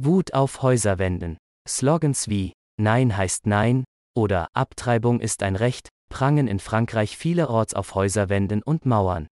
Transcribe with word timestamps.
Wut 0.00 0.32
auf 0.32 0.62
Häuserwänden. 0.62 1.38
Slogans 1.68 2.28
wie 2.28 2.52
Nein 2.80 3.16
heißt 3.16 3.46
Nein 3.46 3.84
oder 4.16 4.48
Abtreibung 4.54 5.20
ist 5.20 5.42
ein 5.42 5.56
Recht 5.56 5.88
prangen 6.08 6.48
in 6.48 6.58
Frankreich 6.58 7.16
vielerorts 7.16 7.74
auf 7.74 7.94
Häuserwänden 7.94 8.62
und 8.62 8.86
Mauern. 8.86 9.26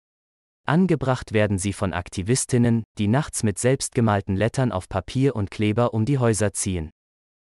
Angebracht 0.67 1.33
werden 1.33 1.59
sie 1.59 1.73
von 1.73 1.93
Aktivistinnen, 1.93 2.83
die 2.99 3.09
nachts 3.09 3.43
mit 3.43 3.59
selbstgemalten 3.59 4.37
Lettern 4.37 4.73
auf 4.73 4.89
Papier 4.89 5.37
und 5.37 5.51
Kleber 5.51 5.95
um 5.95 6.05
die 6.05 6.19
Häuser 6.19 6.53
ziehen. 6.53 6.91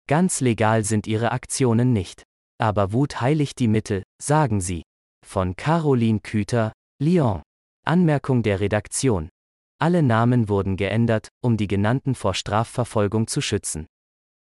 Ganz 0.08 0.40
legal 0.40 0.84
sind 0.84 1.06
ihre 1.06 1.32
Aktionen 1.32 1.92
nicht. 1.92 2.22
Aber 2.58 2.92
Wut 2.92 3.20
heiligt 3.20 3.58
die 3.58 3.68
Mittel, 3.68 4.02
sagen 4.22 4.60
sie. 4.60 4.82
Von 5.26 5.56
Caroline 5.56 6.20
Küter, 6.20 6.72
Lyon. 7.02 7.42
Anmerkung 7.84 8.42
der 8.42 8.60
Redaktion. 8.60 9.28
Alle 9.82 10.02
Namen 10.02 10.50
wurden 10.50 10.76
geändert, 10.76 11.30
um 11.40 11.56
die 11.56 11.66
genannten 11.66 12.14
vor 12.14 12.34
Strafverfolgung 12.34 13.26
zu 13.28 13.40
schützen. 13.40 13.86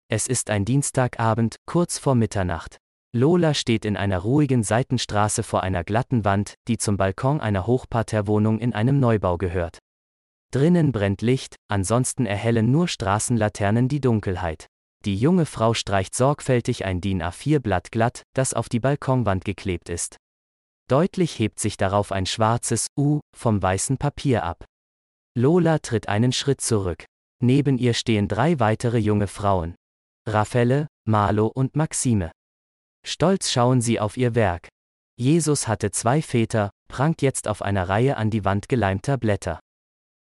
Es 0.09 0.29
ist 0.29 0.50
ein 0.50 0.64
Dienstagabend, 0.64 1.56
kurz 1.66 1.98
vor 1.98 2.14
Mitternacht. 2.14 2.78
Lola 3.12 3.52
steht 3.52 3.84
in 3.84 3.96
einer 3.96 4.20
ruhigen 4.20 4.62
Seitenstraße 4.62 5.42
vor 5.42 5.65
einer 5.65 5.82
glatten 5.82 6.24
Wand, 6.24 6.54
die 6.68 6.78
zum 6.78 6.96
Balkon 6.96 7.41
einer 7.41 7.66
Hochparterwohnung 7.66 8.60
in 8.60 8.73
einem 8.73 9.01
Neubau 9.01 9.37
gehört. 9.37 9.80
Drinnen 10.52 10.92
brennt 10.92 11.23
Licht, 11.23 11.56
ansonsten 11.66 12.24
erhellen 12.24 12.70
nur 12.70 12.87
Straßenlaternen 12.87 13.88
die 13.88 14.01
Dunkelheit. 14.01 14.66
Die 15.04 15.16
junge 15.16 15.46
Frau 15.46 15.74
streicht 15.74 16.15
sorgfältig 16.15 16.84
ein 16.84 17.01
DIN 17.01 17.20
A4-Blatt 17.20 17.90
glatt, 17.90 18.23
das 18.34 18.54
auf 18.54 18.68
die 18.68 18.80
Balkonwand 18.80 19.45
geklebt 19.45 19.88
ist. 19.88 20.18
Deutlich 20.88 21.37
hebt 21.40 21.59
sich 21.59 21.77
darauf 21.77 22.12
ein 22.12 22.27
schwarzes 22.27 22.87
U 22.96 23.18
vom 23.37 23.60
weißen 23.60 23.98
Papier 23.98 24.45
ab. 24.45 24.65
Lola 25.38 25.80
tritt 25.80 26.08
einen 26.08 26.32
Schritt 26.32 26.62
zurück. 26.62 27.04
Neben 27.42 27.76
ihr 27.76 27.92
stehen 27.92 28.26
drei 28.26 28.58
weitere 28.58 28.96
junge 28.96 29.26
Frauen. 29.26 29.74
Raffaele, 30.26 30.86
Marlo 31.06 31.48
und 31.48 31.76
Maxime. 31.76 32.32
Stolz 33.06 33.51
schauen 33.51 33.82
sie 33.82 34.01
auf 34.01 34.16
ihr 34.16 34.34
Werk. 34.34 34.68
Jesus 35.18 35.68
hatte 35.68 35.90
zwei 35.90 36.23
Väter, 36.23 36.70
prangt 36.88 37.20
jetzt 37.20 37.48
auf 37.48 37.60
einer 37.60 37.87
Reihe 37.87 38.16
an 38.16 38.30
die 38.30 38.46
Wand 38.46 38.70
geleimter 38.70 39.18
Blätter. 39.18 39.60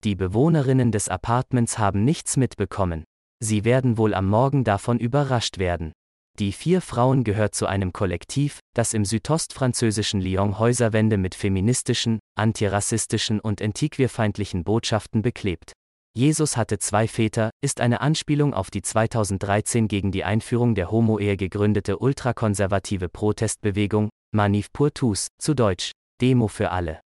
Die 0.03 0.17
Bewohnerinnen 0.17 0.91
des 0.91 1.09
Apartments 1.09 1.79
haben 1.79 2.05
nichts 2.05 2.37
mitbekommen. 2.37 3.05
Sie 3.39 3.65
werden 3.65 3.99
wohl 3.99 4.13
am 4.13 4.29
Morgen 4.29 4.65
davon 4.65 4.99
überrascht 4.99 5.59
werden. 5.59 5.93
Die 6.39 6.53
vier 6.53 6.83
Frauen 6.83 7.25
gehört 7.25 7.55
zu 7.55 7.67
einem 7.67 7.95
Kollektiv, 7.95 8.61
das 8.75 8.93
im 8.93 9.07
südostfranzösischen 9.07 10.21
Lyon 10.21 10.59
Häuserwände 10.59 11.17
mit 11.17 11.35
feministischen, 11.35 12.19
antirassistischen 12.37 13.41
und 13.41 13.63
antiquierfeindlichen 13.63 14.63
Botschaften 14.63 15.23
beklebt. 15.23 15.73
Jesus 16.15 16.59
hatte 16.59 16.79
zwei 16.79 17.09
Väter, 17.09 17.51
ist 17.63 17.81
eine 17.81 18.03
Anspielung 18.03 18.53
auf 18.53 18.71
die 18.71 18.83
2013 18.83 19.89
gegen 19.89 20.13
die 20.13 20.25
Einführung 20.25 20.75
der 20.75 20.91
Homo-Ehe 20.91 21.39
gegründete 21.39 21.99
ultrakonservative 21.99 23.09
Protestbewegung, 23.09 24.11
Manif 24.35 24.71
pour 24.75 24.93
tous, 24.93 25.29
zu 25.39 25.55
Deutsch, 25.55 25.93
Demo 26.21 26.49
für 26.49 26.71
alle. 26.71 27.01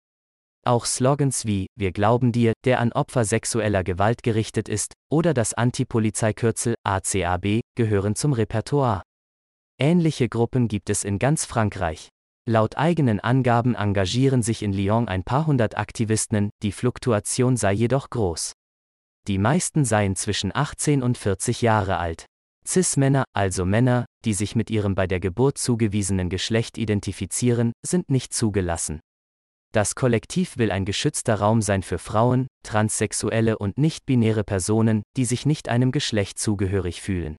Auch 0.65 0.85
Slogans 0.85 1.45
wie 1.45 1.67
Wir 1.75 1.91
glauben 1.91 2.31
dir, 2.31 2.53
der 2.65 2.79
an 2.79 2.91
Opfer 2.93 3.25
sexueller 3.25 3.83
Gewalt 3.83 4.23
gerichtet 4.23 4.67
ist, 4.67 4.93
oder 5.11 5.35
das 5.35 5.53
Antipolizeikürzel 5.53 6.73
ACAB 6.83 7.61
gehören 7.75 8.15
zum 8.15 8.33
Repertoire. 8.33 9.03
Ähnliche 9.81 10.27
Gruppen 10.27 10.67
gibt 10.67 10.89
es 10.89 11.05
in 11.05 11.19
ganz 11.19 11.45
Frankreich. 11.45 12.09
Laut 12.45 12.75
eigenen 12.77 13.21
Angaben 13.21 13.75
engagieren 13.75 14.43
sich 14.43 14.61
in 14.61 14.73
Lyon 14.73 15.07
ein 15.07 15.23
paar 15.23 15.47
hundert 15.47 15.77
Aktivisten, 15.77 16.49
die 16.63 16.73
Fluktuation 16.73 17.55
sei 17.55 17.71
jedoch 17.71 18.09
groß. 18.09 18.51
Die 19.29 19.37
meisten 19.37 19.85
seien 19.85 20.17
zwischen 20.17 20.53
18 20.53 21.01
und 21.01 21.17
40 21.17 21.61
Jahre 21.61 21.95
alt. 21.97 22.25
Cis-Männer, 22.67 23.23
also 23.31 23.63
Männer, 23.63 24.05
die 24.25 24.33
sich 24.33 24.53
mit 24.53 24.69
ihrem 24.69 24.95
bei 24.95 25.07
der 25.07 25.21
Geburt 25.21 25.57
zugewiesenen 25.57 26.29
Geschlecht 26.29 26.77
identifizieren, 26.77 27.71
sind 27.85 28.09
nicht 28.09 28.33
zugelassen. 28.33 28.99
Das 29.71 29.95
Kollektiv 29.95 30.57
will 30.57 30.71
ein 30.71 30.83
geschützter 30.83 31.35
Raum 31.35 31.61
sein 31.61 31.83
für 31.83 31.99
Frauen, 31.99 32.47
transsexuelle 32.63 33.57
und 33.57 33.77
nicht-binäre 33.77 34.43
Personen, 34.43 35.03
die 35.15 35.23
sich 35.23 35.45
nicht 35.45 35.69
einem 35.69 35.93
Geschlecht 35.93 36.37
zugehörig 36.37 37.01
fühlen. 37.01 37.37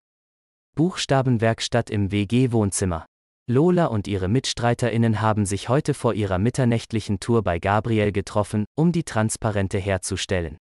Buchstabenwerkstatt 0.77 1.91
im 1.91 2.11
WG-Wohnzimmer. 2.11 3.07
Lola 3.47 3.87
und 3.87 4.07
ihre 4.07 4.29
MitstreiterInnen 4.29 5.21
haben 5.21 5.45
sich 5.45 5.69
heute 5.69 5.93
vor 5.93 6.15
ihrer 6.15 6.39
mitternächtlichen 6.39 7.21
Tour 7.21 7.43
bei 7.43 7.59
Gabriel 7.59 8.13
getroffen, 8.13 8.65
um 8.77 8.93
die 8.93 9.03
Transparente 9.03 9.79
herzustellen. 9.79 10.57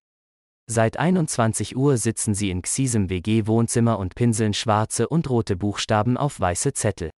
Seit 0.68 0.98
21 0.98 1.76
Uhr 1.76 1.96
sitzen 1.96 2.34
sie 2.34 2.50
in 2.50 2.62
Xisem 2.62 3.10
WG-Wohnzimmer 3.10 3.98
und 3.98 4.14
pinseln 4.14 4.54
schwarze 4.54 5.08
und 5.08 5.30
rote 5.30 5.56
Buchstaben 5.56 6.16
auf 6.16 6.38
weiße 6.38 6.72
Zettel. 6.72 7.10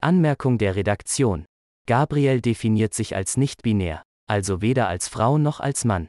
Anmerkung 0.00 0.58
der 0.58 0.76
Redaktion. 0.76 1.44
Gabriel 1.86 2.40
definiert 2.40 2.94
sich 2.94 3.16
als 3.16 3.36
nicht-binär, 3.36 4.02
also 4.26 4.60
weder 4.60 4.88
als 4.88 5.08
Frau 5.08 5.38
noch 5.38 5.60
als 5.60 5.84
Mann. 5.84 6.08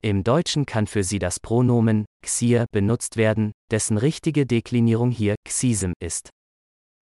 Im 0.00 0.22
Deutschen 0.22 0.64
kann 0.64 0.86
für 0.86 1.02
sie 1.02 1.18
das 1.18 1.40
Pronomen 1.40 2.04
Xier 2.22 2.66
benutzt 2.70 3.16
werden, 3.16 3.52
dessen 3.72 3.98
richtige 3.98 4.46
Deklinierung 4.46 5.10
hier 5.10 5.34
Xisem 5.44 5.92
ist. 5.98 6.30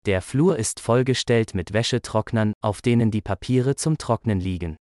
Der 0.06 0.22
Flur 0.22 0.58
ist 0.59 0.80
vollgestellt 0.80 1.56
mit 1.56 1.74
Wäschetrocknern, 1.74 2.53
auf 2.62 2.82
denen 2.82 3.09
die 3.09 3.22
Papiere 3.22 3.76
zum 3.76 3.98
Trocknen 3.98 4.40
liegen. 4.40 4.78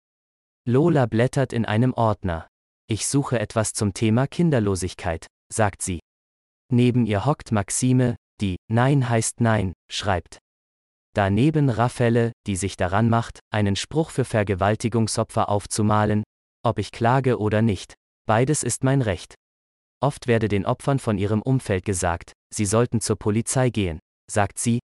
Lola 0.69 1.07
blättert 1.07 1.53
in 1.55 1.65
einem 1.65 1.95
Ordner. 1.95 2.49
Ich 2.87 3.07
suche 3.07 3.39
etwas 3.39 3.73
zum 3.73 3.95
Thema 3.95 4.27
Kinderlosigkeit, 4.27 5.27
sagt 5.51 5.81
sie. 5.81 6.01
Neben 6.71 7.07
ihr 7.07 7.25
hockt 7.25 7.51
Maxime, 7.51 8.17
die 8.41 8.57
Nein 8.71 9.09
heißt 9.09 9.41
Nein 9.41 9.73
schreibt. 9.91 10.39
Daneben 11.15 11.71
Raffaele, 11.71 12.33
die 12.47 12.57
sich 12.57 12.77
daran 12.77 13.09
macht, 13.09 13.41
einen 13.51 13.77
Spruch 13.77 14.11
für 14.11 14.25
Vergewaltigungsopfer 14.25 15.49
aufzumalen, 15.49 16.25
ob 16.65 16.79
ich 16.79 16.91
klage 16.91 17.39
oder 17.39 17.63
nicht. 17.63 17.95
Beides 18.33 18.63
ist 18.63 18.83
mein 18.83 19.03
Recht. 19.03 19.35
Oft 20.01 20.27
werde 20.27 20.49
den 20.49 20.65
Opfern 20.65 20.99
von 20.99 21.19
ihrem 21.19 21.43
Umfeld 21.43 21.85
gesagt, 21.85 22.33
sie 22.49 22.65
sollten 22.65 23.03
zur 23.03 23.17
Polizei 23.17 23.69
gehen, 23.69 23.99
sagt 24.27 24.59
sie. 24.59 24.79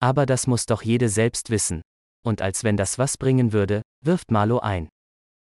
Aber 0.00 0.24
das 0.24 0.46
muss 0.46 0.64
doch 0.64 0.80
jede 0.80 1.10
selbst 1.10 1.50
wissen. 1.50 1.82
Und 2.24 2.40
als 2.40 2.64
wenn 2.64 2.78
das 2.78 2.96
was 2.96 3.18
bringen 3.18 3.52
würde, 3.52 3.82
wirft 4.02 4.30
Marlo 4.30 4.60
ein. 4.60 4.88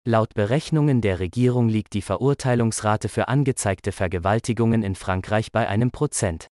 Laut 0.07 0.33
Berechnungen 0.35 1.01
der 1.01 1.19
Regierung 1.19 1.69
liegt 1.69 1.95
die 1.95 2.03
Verurteilungsrate 2.03 3.09
für 3.09 3.27
angezeigte 3.27 3.91
Vergewaltigungen 3.91 4.85
in 4.85 4.95
Frankreich 4.95 5.51
bei 5.51 5.67
einem 5.67 5.91
Prozent. 5.91 6.47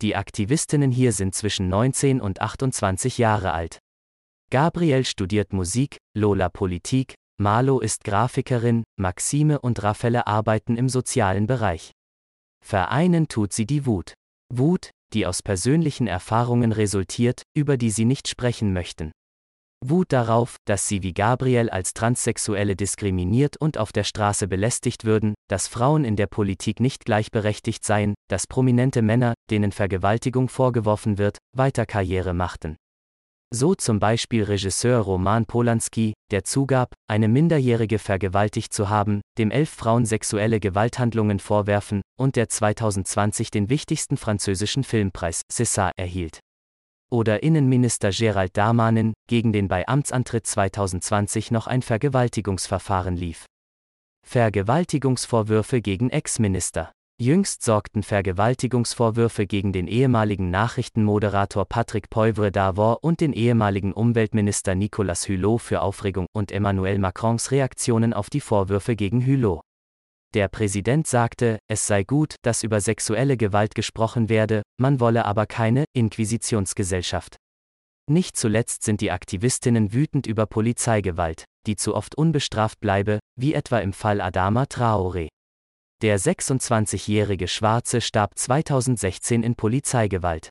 Die 0.00 0.16
Aktivistinnen 0.16 0.90
hier 0.90 1.12
sind 1.12 1.34
zwischen 1.34 1.68
19 1.68 2.22
und 2.22 2.40
28 2.40 3.18
Jahre 3.18 3.52
alt. 3.52 3.78
Gabriel 4.48 5.04
studiert 5.04 5.52
Musik, 5.52 5.98
Lola 6.16 6.48
Politik, 6.48 7.14
Marlo 7.40 7.78
ist 7.78 8.02
Grafikerin, 8.02 8.82
Maxime 8.98 9.60
und 9.60 9.80
Raffaele 9.84 10.26
arbeiten 10.26 10.76
im 10.76 10.88
sozialen 10.88 11.46
Bereich. 11.46 11.92
Vereinen 12.64 13.28
tut 13.28 13.52
sie 13.52 13.64
die 13.64 13.86
Wut. 13.86 14.14
Wut, 14.52 14.90
die 15.12 15.24
aus 15.24 15.44
persönlichen 15.44 16.08
Erfahrungen 16.08 16.72
resultiert, 16.72 17.42
über 17.56 17.76
die 17.76 17.90
sie 17.90 18.06
nicht 18.06 18.26
sprechen 18.26 18.72
möchten. 18.72 19.12
Wut 19.84 20.12
darauf, 20.12 20.56
dass 20.66 20.88
sie 20.88 21.04
wie 21.04 21.14
Gabriel 21.14 21.70
als 21.70 21.94
Transsexuelle 21.94 22.74
diskriminiert 22.74 23.56
und 23.56 23.78
auf 23.78 23.92
der 23.92 24.02
Straße 24.02 24.48
belästigt 24.48 25.04
würden, 25.04 25.34
dass 25.48 25.68
Frauen 25.68 26.04
in 26.04 26.16
der 26.16 26.26
Politik 26.26 26.80
nicht 26.80 27.04
gleichberechtigt 27.04 27.84
seien, 27.84 28.14
dass 28.28 28.48
prominente 28.48 29.00
Männer, 29.00 29.34
denen 29.48 29.70
Vergewaltigung 29.70 30.48
vorgeworfen 30.48 31.18
wird, 31.18 31.38
weiter 31.56 31.86
Karriere 31.86 32.34
machten. 32.34 32.76
So 33.50 33.74
zum 33.74 33.98
Beispiel 33.98 34.44
Regisseur 34.44 34.98
Roman 34.98 35.46
Polanski, 35.46 36.12
der 36.30 36.44
zugab, 36.44 36.92
eine 37.08 37.28
Minderjährige 37.28 37.98
vergewaltigt 37.98 38.74
zu 38.74 38.90
haben, 38.90 39.22
dem 39.38 39.50
elf 39.50 39.70
Frauen 39.70 40.04
sexuelle 40.04 40.60
Gewalthandlungen 40.60 41.38
vorwerfen 41.38 42.02
und 42.18 42.36
der 42.36 42.50
2020 42.50 43.50
den 43.50 43.70
wichtigsten 43.70 44.18
französischen 44.18 44.84
Filmpreis 44.84 45.42
César 45.50 45.92
erhielt. 45.96 46.40
Oder 47.10 47.42
Innenminister 47.42 48.10
Gerald 48.10 48.54
Damanin, 48.54 49.14
gegen 49.30 49.54
den 49.54 49.66
bei 49.66 49.88
Amtsantritt 49.88 50.46
2020 50.46 51.50
noch 51.50 51.66
ein 51.66 51.80
Vergewaltigungsverfahren 51.80 53.16
lief. 53.16 53.46
Vergewaltigungsvorwürfe 54.26 55.80
gegen 55.80 56.10
Ex-Minister. 56.10 56.92
Jüngst 57.20 57.64
sorgten 57.64 58.04
Vergewaltigungsvorwürfe 58.04 59.48
gegen 59.48 59.72
den 59.72 59.88
ehemaligen 59.88 60.50
Nachrichtenmoderator 60.50 61.64
Patrick 61.64 62.10
Poivre 62.10 62.50
d'Arvor 62.50 63.00
und 63.00 63.20
den 63.20 63.32
ehemaligen 63.32 63.92
Umweltminister 63.92 64.76
Nicolas 64.76 65.28
Hulot 65.28 65.60
für 65.60 65.80
Aufregung 65.80 66.28
und 66.32 66.52
Emmanuel 66.52 67.00
Macrons 67.00 67.50
Reaktionen 67.50 68.12
auf 68.12 68.30
die 68.30 68.40
Vorwürfe 68.40 68.94
gegen 68.94 69.26
Hulot. 69.26 69.62
Der 70.32 70.46
Präsident 70.46 71.08
sagte, 71.08 71.58
es 71.66 71.88
sei 71.88 72.04
gut, 72.04 72.36
dass 72.42 72.62
über 72.62 72.80
sexuelle 72.80 73.36
Gewalt 73.36 73.74
gesprochen 73.74 74.28
werde, 74.28 74.62
man 74.80 75.00
wolle 75.00 75.24
aber 75.24 75.46
keine 75.46 75.86
Inquisitionsgesellschaft. 75.94 77.34
Nicht 78.08 78.36
zuletzt 78.36 78.84
sind 78.84 79.00
die 79.00 79.10
Aktivistinnen 79.10 79.92
wütend 79.92 80.28
über 80.28 80.46
Polizeigewalt, 80.46 81.46
die 81.66 81.74
zu 81.74 81.96
oft 81.96 82.14
unbestraft 82.14 82.78
bleibe, 82.78 83.18
wie 83.36 83.54
etwa 83.54 83.80
im 83.80 83.92
Fall 83.92 84.20
Adama 84.20 84.62
Traoré. 84.62 85.26
Der 86.00 86.20
26-jährige 86.20 87.48
Schwarze 87.48 88.00
starb 88.00 88.38
2016 88.38 89.42
in 89.42 89.56
Polizeigewalt. 89.56 90.50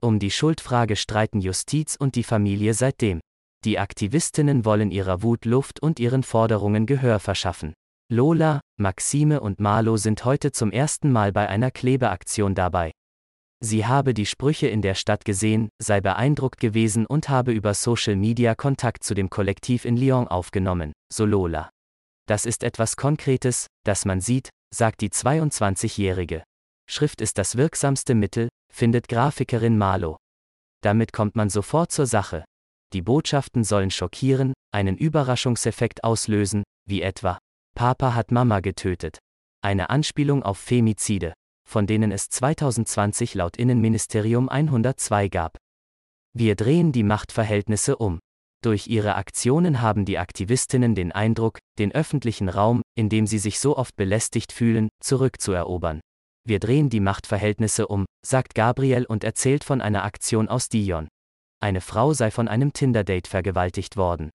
Um 0.00 0.20
die 0.20 0.30
Schuldfrage 0.30 0.94
streiten 0.94 1.40
Justiz 1.40 1.96
und 1.96 2.14
die 2.14 2.22
Familie 2.22 2.74
seitdem. 2.74 3.18
Die 3.64 3.80
Aktivistinnen 3.80 4.64
wollen 4.64 4.92
ihrer 4.92 5.24
Wut 5.24 5.46
Luft 5.46 5.80
und 5.82 5.98
ihren 5.98 6.22
Forderungen 6.22 6.86
Gehör 6.86 7.18
verschaffen. 7.18 7.74
Lola, 8.08 8.60
Maxime 8.78 9.40
und 9.40 9.58
Marlo 9.58 9.96
sind 9.96 10.24
heute 10.24 10.52
zum 10.52 10.70
ersten 10.70 11.10
Mal 11.10 11.32
bei 11.32 11.48
einer 11.48 11.72
Klebeaktion 11.72 12.54
dabei. 12.54 12.92
Sie 13.58 13.84
habe 13.84 14.14
die 14.14 14.26
Sprüche 14.26 14.68
in 14.68 14.80
der 14.80 14.94
Stadt 14.94 15.24
gesehen, 15.24 15.70
sei 15.82 16.00
beeindruckt 16.00 16.60
gewesen 16.60 17.04
und 17.04 17.28
habe 17.28 17.50
über 17.50 17.74
Social 17.74 18.14
Media 18.14 18.54
Kontakt 18.54 19.02
zu 19.02 19.14
dem 19.14 19.28
Kollektiv 19.28 19.84
in 19.84 19.96
Lyon 19.96 20.28
aufgenommen, 20.28 20.92
so 21.12 21.24
Lola. 21.24 21.68
Das 22.28 22.46
ist 22.46 22.62
etwas 22.62 22.96
Konkretes, 22.96 23.66
das 23.84 24.04
man 24.04 24.20
sieht, 24.20 24.50
sagt 24.74 25.00
die 25.00 25.10
22-Jährige. 25.10 26.42
Schrift 26.88 27.20
ist 27.20 27.38
das 27.38 27.56
wirksamste 27.56 28.14
Mittel, 28.14 28.48
findet 28.72 29.08
Grafikerin 29.08 29.76
Marlo. 29.76 30.16
Damit 30.82 31.12
kommt 31.12 31.36
man 31.36 31.50
sofort 31.50 31.92
zur 31.92 32.06
Sache. 32.06 32.44
Die 32.92 33.02
Botschaften 33.02 33.64
sollen 33.64 33.90
schockieren, 33.90 34.54
einen 34.72 34.96
Überraschungseffekt 34.96 36.04
auslösen, 36.04 36.62
wie 36.86 37.02
etwa 37.02 37.38
Papa 37.74 38.14
hat 38.14 38.30
Mama 38.30 38.60
getötet. 38.60 39.18
Eine 39.62 39.90
Anspielung 39.90 40.42
auf 40.42 40.58
Femizide, 40.58 41.34
von 41.68 41.86
denen 41.86 42.12
es 42.12 42.28
2020 42.30 43.34
laut 43.34 43.56
Innenministerium 43.56 44.48
102 44.48 45.28
gab. 45.28 45.58
Wir 46.32 46.54
drehen 46.54 46.92
die 46.92 47.02
Machtverhältnisse 47.02 47.96
um. 47.96 48.20
Durch 48.60 48.88
ihre 48.88 49.14
Aktionen 49.14 49.80
haben 49.80 50.04
die 50.04 50.18
Aktivistinnen 50.18 50.94
den 50.94 51.12
Eindruck, 51.12 51.60
den 51.78 51.92
öffentlichen 51.92 52.48
Raum, 52.48 52.82
in 52.96 53.08
dem 53.08 53.26
sie 53.26 53.38
sich 53.38 53.60
so 53.60 53.76
oft 53.76 53.94
belästigt 53.94 54.52
fühlen, 54.52 54.88
zurückzuerobern. 55.00 56.00
Wir 56.44 56.58
drehen 56.58 56.88
die 56.90 57.00
Machtverhältnisse 57.00 57.86
um, 57.86 58.06
sagt 58.24 58.54
Gabriel 58.54 59.04
und 59.04 59.22
erzählt 59.22 59.64
von 59.64 59.80
einer 59.80 60.02
Aktion 60.04 60.48
aus 60.48 60.68
Dijon. 60.68 61.08
Eine 61.60 61.80
Frau 61.80 62.12
sei 62.14 62.30
von 62.30 62.48
einem 62.48 62.72
Tinder-Date 62.72 63.28
vergewaltigt 63.28 63.96
worden. 63.96 64.30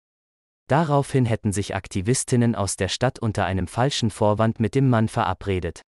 Daraufhin 0.70 1.26
hätten 1.26 1.52
sich 1.52 1.76
Aktivistinnen 1.76 2.56
aus 2.56 2.78
der 2.78 2.88
Stadt 2.88 3.20
unter 3.20 3.46
einem 3.46 3.68
falschen 3.68 4.10
Vorwand 4.10 4.60
mit 4.60 4.76
dem 4.76 4.90
Mann 4.90 5.10
verabredet. 5.10 5.82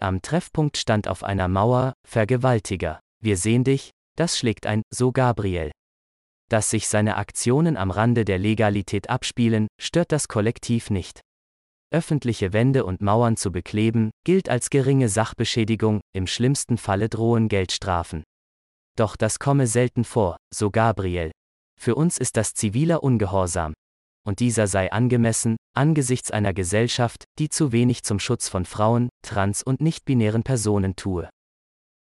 Am 0.00 0.22
Treffpunkt 0.22 0.76
stand 0.76 1.06
auf 1.06 1.22
einer 1.22 1.46
Mauer, 1.46 1.92
Vergewaltiger, 2.08 3.00
wir 3.22 3.36
sehen 3.36 3.62
dich, 3.62 3.90
das 4.16 4.38
schlägt 4.38 4.66
ein, 4.66 4.82
so 4.90 5.12
Gabriel. 5.12 5.70
Dass 6.50 6.68
sich 6.68 6.88
seine 6.88 7.16
Aktionen 7.16 7.76
am 7.76 7.92
Rande 7.92 8.24
der 8.24 8.38
Legalität 8.38 9.08
abspielen, 9.08 9.68
stört 9.80 10.10
das 10.10 10.26
Kollektiv 10.26 10.90
nicht. 10.90 11.20
Öffentliche 11.92 12.52
Wände 12.52 12.84
und 12.84 13.00
Mauern 13.00 13.36
zu 13.36 13.52
bekleben, 13.52 14.10
gilt 14.24 14.48
als 14.48 14.68
geringe 14.68 15.08
Sachbeschädigung, 15.08 16.00
im 16.12 16.26
schlimmsten 16.26 16.76
Falle 16.76 17.08
drohen 17.08 17.48
Geldstrafen. 17.48 18.24
Doch 18.96 19.16
das 19.16 19.38
komme 19.38 19.66
selten 19.68 20.04
vor, 20.04 20.36
so 20.52 20.70
Gabriel. 20.70 21.30
Für 21.80 21.94
uns 21.94 22.18
ist 22.18 22.36
das 22.36 22.52
ziviler 22.54 23.02
Ungehorsam. 23.02 23.72
Und 24.26 24.40
dieser 24.40 24.66
sei 24.66 24.92
angemessen, 24.92 25.56
angesichts 25.74 26.30
einer 26.30 26.52
Gesellschaft, 26.52 27.24
die 27.38 27.48
zu 27.48 27.72
wenig 27.72 28.02
zum 28.02 28.18
Schutz 28.18 28.48
von 28.48 28.64
Frauen, 28.66 29.08
trans- 29.22 29.62
und 29.62 29.80
nicht-binären 29.80 30.42
Personen 30.42 30.96
tue. 30.96 31.30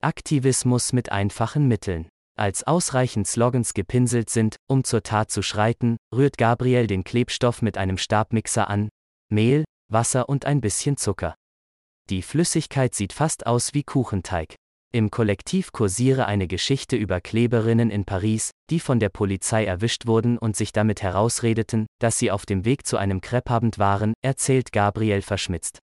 Aktivismus 0.03 0.93
mit 0.93 1.11
einfachen 1.11 1.67
Mitteln. 1.67 2.09
Als 2.37 2.65
ausreichend 2.65 3.29
Slogans 3.29 3.75
gepinselt 3.75 4.29
sind, 4.29 4.57
um 4.67 4.83
zur 4.83 5.05
Tat 5.05 5.31
zu 5.31 5.41
schreiten, 5.41 5.97
rührt 6.13 6.37
Gabriel 6.37 6.89
den 6.89 7.05
Klebstoff 7.05 7.63
mit 7.63 7.79
einem 7.79 7.97
Stabmixer 7.97 8.69
an, 8.69 8.89
Mehl, 9.31 9.65
Wasser 9.89 10.29
und 10.29 10.45
ein 10.45 10.61
bisschen 10.61 10.97
Zucker. 10.97 11.37
Die 12.11 12.23
Flüssigkeit 12.23 12.93
sieht 12.93 13.13
fast 13.13 13.47
aus 13.47 13.73
wie 13.73 13.85
Kuchenteig. 13.85 14.57
Im 14.93 15.11
Kollektiv 15.11 15.71
kursiere 15.71 16.27
eine 16.27 16.49
Geschichte 16.49 16.97
über 16.97 17.21
Kleberinnen 17.21 17.91
in 17.91 18.05
Paris, 18.05 18.51
die 18.69 18.81
von 18.81 18.99
der 18.99 19.09
Polizei 19.11 19.65
erwischt 19.65 20.07
wurden 20.07 20.37
und 20.37 20.57
sich 20.57 20.73
damit 20.73 21.03
herausredeten, 21.03 21.87
dass 22.01 22.19
sie 22.19 22.33
auf 22.33 22.47
dem 22.47 22.65
Weg 22.65 22.87
zu 22.87 22.97
einem 22.97 23.21
Kreppabend 23.21 23.79
waren, 23.79 24.13
erzählt 24.23 24.73
Gabriel 24.73 25.23
verschmitzt. 25.23 25.79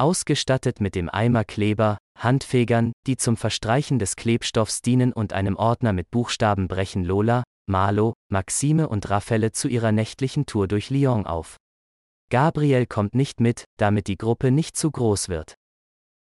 Ausgestattet 0.00 0.80
mit 0.80 0.94
dem 0.94 1.10
Eimer 1.10 1.44
Kleber, 1.44 1.98
Handfegern, 2.18 2.92
die 3.06 3.18
zum 3.18 3.36
Verstreichen 3.36 3.98
des 3.98 4.16
Klebstoffs 4.16 4.80
dienen 4.80 5.12
und 5.12 5.34
einem 5.34 5.56
Ordner 5.56 5.92
mit 5.92 6.10
Buchstaben 6.10 6.68
brechen 6.68 7.04
Lola, 7.04 7.44
Marlo, 7.66 8.14
Maxime 8.32 8.88
und 8.88 9.10
Raffaelle 9.10 9.52
zu 9.52 9.68
ihrer 9.68 9.92
nächtlichen 9.92 10.46
Tour 10.46 10.68
durch 10.68 10.88
Lyon 10.88 11.26
auf. 11.26 11.58
Gabriel 12.30 12.86
kommt 12.86 13.14
nicht 13.14 13.40
mit, 13.40 13.64
damit 13.76 14.06
die 14.06 14.16
Gruppe 14.16 14.50
nicht 14.50 14.74
zu 14.74 14.90
groß 14.90 15.28
wird. 15.28 15.56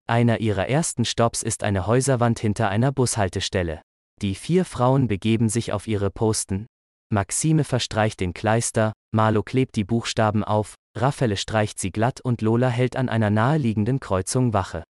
Einer 0.08 0.40
ihrer 0.40 0.68
ersten 0.68 1.04
Stops 1.04 1.42
ist 1.42 1.62
eine 1.62 1.86
Häuserwand 1.86 2.38
hinter 2.38 2.70
einer 2.70 2.92
Bushaltestelle. 2.92 3.82
Die 4.22 4.36
vier 4.36 4.64
Frauen 4.64 5.06
begeben 5.06 5.50
sich 5.50 5.74
auf 5.74 5.86
ihre 5.86 6.10
Posten. 6.10 6.64
Maxime 7.12 7.62
verstreicht 7.62 8.20
den 8.20 8.32
Kleister, 8.32 8.94
Marlo 9.14 9.42
klebt 9.42 9.76
die 9.76 9.84
Buchstaben 9.84 10.44
auf, 10.44 10.76
Raffaele 10.96 11.36
streicht 11.36 11.78
sie 11.78 11.92
glatt 11.92 12.20
und 12.20 12.40
Lola 12.42 12.68
hält 12.68 12.96
an 12.96 13.08
einer 13.08 13.30
naheliegenden 13.30 14.00
Kreuzung 14.00 14.52
Wache. 14.52 14.82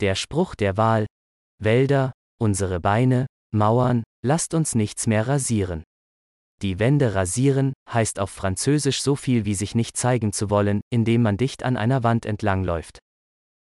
Der 0.00 0.14
Spruch 0.14 0.54
der 0.54 0.76
Wahl 0.76 1.06
Wälder, 1.62 2.12
unsere 2.38 2.80
Beine, 2.80 3.26
Mauern, 3.54 4.02
lasst 4.24 4.54
uns 4.54 4.74
nichts 4.74 5.06
mehr 5.06 5.26
rasieren. 5.28 5.82
Die 6.62 6.78
Wände 6.78 7.14
rasieren 7.14 7.72
heißt 7.90 8.20
auf 8.20 8.30
Französisch 8.30 9.02
so 9.02 9.16
viel 9.16 9.44
wie 9.44 9.54
sich 9.54 9.74
nicht 9.74 9.96
zeigen 9.96 10.32
zu 10.32 10.50
wollen, 10.50 10.80
indem 10.90 11.22
man 11.22 11.36
dicht 11.36 11.62
an 11.62 11.76
einer 11.76 12.02
Wand 12.02 12.26
entlangläuft. 12.26 12.98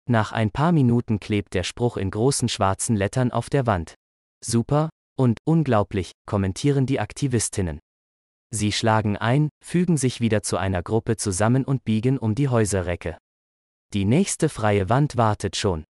Nach 0.09 0.33
ein 0.33 0.51
paar 0.51 0.73
Minuten 0.73 1.21
klebt 1.21 1.55
der 1.55 1.63
Spruch 1.63 1.97
in 1.97 2.11
großen 2.11 2.49
schwarzen 2.49 2.97
Lettern 2.97 3.33
auf 3.33 3.51
der 3.51 3.67
Wand. 3.67 3.95
Super 4.45 4.89
und 5.19 5.39
unglaublich, 5.45 6.13
kommentieren 6.27 6.87
die 6.87 7.01
Aktivistinnen. 7.01 7.81
Sie 8.51 8.73
schlagen 8.73 9.17
ein, 9.17 9.51
fügen 9.65 9.97
sich 9.97 10.21
wieder 10.21 10.43
zu 10.43 10.57
einer 10.57 10.83
Gruppe 10.83 11.17
zusammen 11.17 11.65
und 11.65 11.85
biegen 11.85 12.19
um 12.19 12.35
die 12.35 12.49
Häuserrecke. 12.49 13.19
Die 13.93 14.05
nächste 14.05 14.49
freie 14.49 14.89
Wand 14.89 15.17
wartet 15.17 15.57
schon. 15.57 15.85